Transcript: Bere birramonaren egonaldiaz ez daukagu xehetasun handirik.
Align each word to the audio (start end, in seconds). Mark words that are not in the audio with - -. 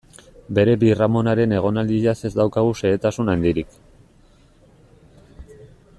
Bere 0.57 0.71
birramonaren 0.83 1.53
egonaldiaz 1.57 2.15
ez 2.31 2.33
daukagu 2.39 2.73
xehetasun 2.81 3.33
handirik. 3.35 3.79